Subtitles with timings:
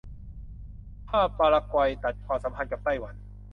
[1.09, 3.15] ถ้าปารากวัยตัดความสัมพันธ์กับไต้หวัน